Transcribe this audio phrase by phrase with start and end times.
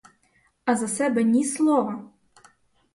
[0.65, 2.03] А за себе ні слова!